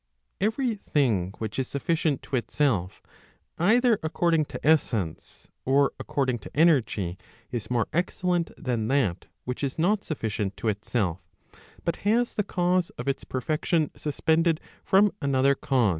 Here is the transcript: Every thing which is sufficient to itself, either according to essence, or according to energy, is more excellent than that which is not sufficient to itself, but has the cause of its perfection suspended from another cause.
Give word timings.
Every 0.39 0.73
thing 0.73 1.31
which 1.37 1.59
is 1.59 1.67
sufficient 1.67 2.23
to 2.23 2.35
itself, 2.35 3.03
either 3.59 3.99
according 4.01 4.45
to 4.45 4.59
essence, 4.67 5.47
or 5.63 5.91
according 5.99 6.39
to 6.39 6.57
energy, 6.57 7.19
is 7.51 7.69
more 7.69 7.87
excellent 7.93 8.49
than 8.57 8.87
that 8.87 9.27
which 9.45 9.63
is 9.63 9.77
not 9.77 10.03
sufficient 10.03 10.57
to 10.57 10.69
itself, 10.69 11.21
but 11.85 11.97
has 11.97 12.33
the 12.33 12.43
cause 12.43 12.89
of 12.97 13.07
its 13.07 13.23
perfection 13.23 13.91
suspended 13.95 14.59
from 14.83 15.11
another 15.21 15.53
cause. 15.53 15.89